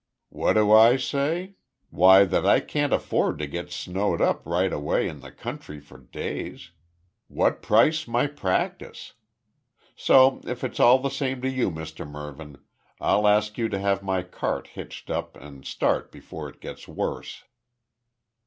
"What 0.29 0.53
do 0.53 0.71
I 0.71 0.97
say? 0.97 1.57
Why 1.91 2.25
that 2.25 2.43
I 2.43 2.59
can't 2.59 2.91
afford 2.91 3.37
to 3.37 3.45
get 3.45 3.71
snowed 3.71 4.19
up 4.19 4.43
right 4.47 4.73
away 4.73 5.07
in 5.07 5.19
the 5.19 5.31
country 5.31 5.79
for 5.79 5.99
days. 5.99 6.71
What 7.27 7.61
price 7.61 8.07
my 8.07 8.25
practice? 8.25 9.13
So 9.95 10.41
if 10.45 10.63
it's 10.63 10.79
all 10.79 10.97
the 10.97 11.09
same 11.11 11.39
to 11.43 11.49
you, 11.51 11.69
Mr 11.69 12.09
Mervyn, 12.09 12.57
I'll 12.99 13.27
ask 13.27 13.59
you 13.59 13.69
to 13.69 13.77
have 13.77 14.01
my 14.01 14.23
cart 14.23 14.69
hitched 14.73 15.11
up 15.11 15.37
and 15.37 15.63
start 15.67 16.11
before 16.11 16.49
it 16.49 16.61
gets 16.61 16.87
worse." 16.87 17.43